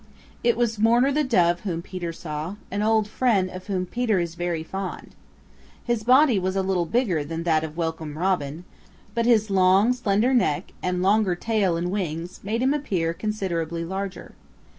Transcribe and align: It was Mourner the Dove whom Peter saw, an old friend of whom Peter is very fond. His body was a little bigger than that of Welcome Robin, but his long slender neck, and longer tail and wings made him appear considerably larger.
It 0.43 0.57
was 0.57 0.79
Mourner 0.79 1.11
the 1.11 1.23
Dove 1.23 1.59
whom 1.59 1.83
Peter 1.83 2.11
saw, 2.11 2.55
an 2.71 2.81
old 2.81 3.07
friend 3.07 3.51
of 3.51 3.67
whom 3.67 3.85
Peter 3.85 4.17
is 4.19 4.33
very 4.33 4.63
fond. 4.63 5.13
His 5.83 6.03
body 6.03 6.39
was 6.39 6.55
a 6.55 6.63
little 6.63 6.87
bigger 6.87 7.23
than 7.23 7.43
that 7.43 7.63
of 7.63 7.77
Welcome 7.77 8.17
Robin, 8.17 8.63
but 9.13 9.27
his 9.27 9.51
long 9.51 9.93
slender 9.93 10.33
neck, 10.33 10.71
and 10.81 11.03
longer 11.03 11.35
tail 11.35 11.77
and 11.77 11.91
wings 11.91 12.39
made 12.41 12.63
him 12.63 12.73
appear 12.73 13.13
considerably 13.13 13.85
larger. 13.85 14.33